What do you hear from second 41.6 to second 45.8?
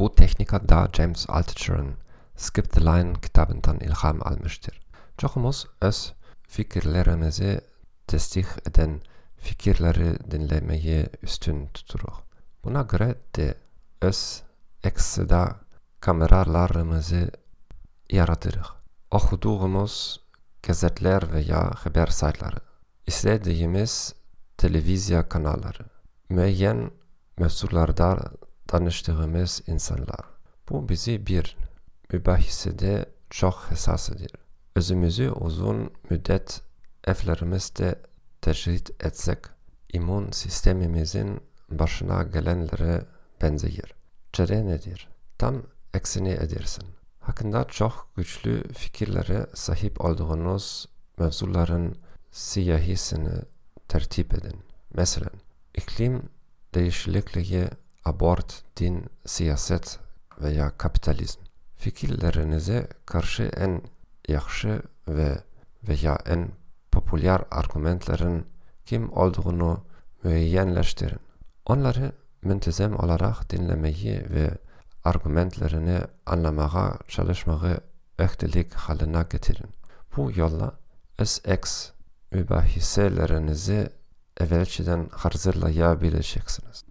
başına gelenlere benzeyer. Çare nedir? Tam